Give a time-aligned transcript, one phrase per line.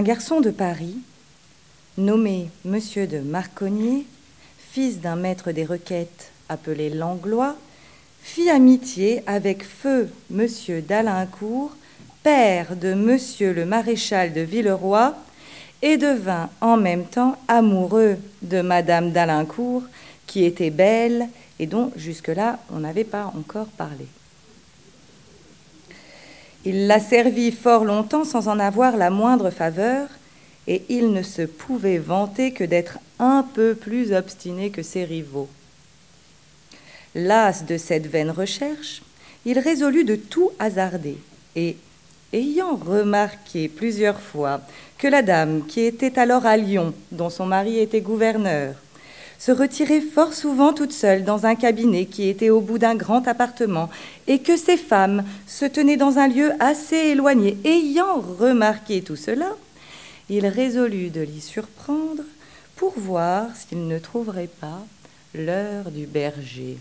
[0.00, 0.96] un garçon de Paris,
[1.98, 4.06] nommé Monsieur de Marconnier,
[4.72, 7.54] fils d'un maître des requêtes appelé Langlois,
[8.22, 11.76] fit amitié avec feu Monsieur d'Alincourt,
[12.22, 15.14] père de Monsieur le maréchal de Villeroy,
[15.82, 19.82] et devint en même temps amoureux de Madame d'Alincourt,
[20.26, 21.28] qui était belle
[21.58, 24.06] et dont jusque-là on n'avait pas encore parlé.
[26.64, 30.08] Il la servit fort longtemps sans en avoir la moindre faveur,
[30.66, 35.48] et il ne se pouvait vanter que d'être un peu plus obstiné que ses rivaux.
[37.14, 39.02] Las de cette vaine recherche,
[39.46, 41.16] il résolut de tout hasarder,
[41.56, 41.76] et,
[42.32, 44.60] ayant remarqué plusieurs fois
[44.98, 48.74] que la dame qui était alors à Lyon, dont son mari était gouverneur,
[49.40, 53.26] se retirait fort souvent toute seule dans un cabinet qui était au bout d'un grand
[53.26, 53.88] appartement,
[54.28, 57.56] et que ces femmes se tenaient dans un lieu assez éloigné.
[57.64, 59.56] Ayant remarqué tout cela,
[60.28, 62.22] il résolut de l'y surprendre
[62.76, 64.84] pour voir s'il ne trouverait pas
[65.34, 66.76] l'heure du berger.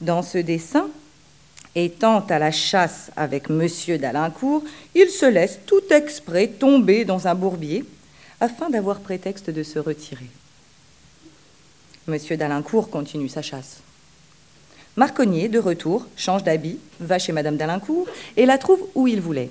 [0.00, 0.88] Dans ce dessin,
[1.76, 4.64] étant à la chasse avec monsieur d'Alincourt,
[4.96, 7.84] il se laisse tout exprès tomber dans un bourbier
[8.40, 10.26] afin d'avoir prétexte de se retirer.
[12.08, 13.78] Monsieur d'Alincourt continue sa chasse.
[14.96, 19.50] Marconnier, de retour, change d'habit, va chez Madame d'Alincourt et la trouve où il voulait.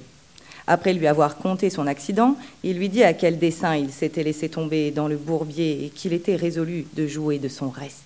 [0.67, 4.49] Après lui avoir conté son accident, il lui dit à quel dessein il s'était laissé
[4.49, 8.03] tomber dans le bourbier et qu'il était résolu de jouer de son reste.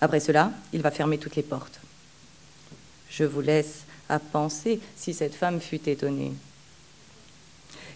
[0.00, 1.80] Après cela, il va fermer toutes les portes.
[3.10, 6.32] Je vous laisse à penser si cette femme fut étonnée.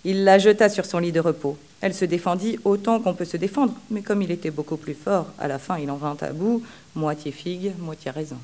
[0.05, 1.59] Il la jeta sur son lit de repos.
[1.81, 5.27] Elle se défendit autant qu'on peut se défendre, mais comme il était beaucoup plus fort,
[5.39, 6.62] à la fin il en vint à bout,
[6.95, 8.39] moitié figue, moitié raisin.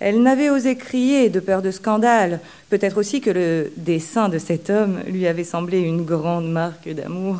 [0.00, 4.68] Elle n'avait osé crier de peur de scandale, peut-être aussi que le dessein de cet
[4.68, 7.38] homme lui avait semblé une grande marque d'amour.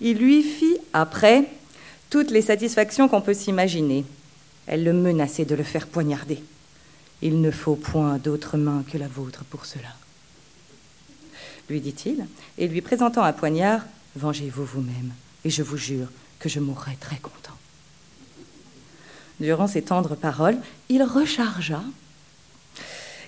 [0.00, 1.44] Il lui fit, après,
[2.10, 4.04] toutes les satisfactions qu'on peut s'imaginer.
[4.66, 6.40] Elle le menaçait de le faire poignarder.
[7.22, 9.88] Il ne faut point d'autre main que la vôtre pour cela
[11.68, 12.26] lui dit-il,
[12.58, 13.82] et lui présentant un poignard,
[14.16, 15.12] Vengez-vous vous-même,
[15.44, 16.06] et je vous jure
[16.38, 17.56] que je mourrai très content.
[19.40, 20.58] Durant ces tendres paroles,
[20.88, 21.82] il rechargea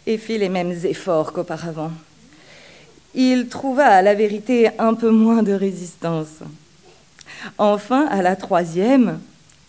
[0.06, 1.90] et fit les mêmes efforts qu'auparavant.
[3.14, 6.42] Il trouva à la vérité un peu moins de résistance.
[7.58, 9.20] Enfin, à la troisième,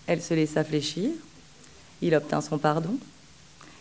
[0.06, 1.10] elle se laissa fléchir,
[2.02, 2.96] il obtint son pardon,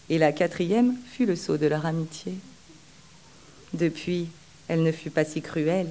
[0.08, 2.32] et la quatrième fut le sceau de leur amitié.
[3.74, 4.28] Depuis,
[4.68, 5.88] elle ne fut pas si cruelle,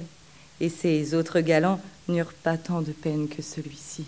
[0.60, 4.04] et ses autres galants n'eurent pas tant de peine que celui-ci.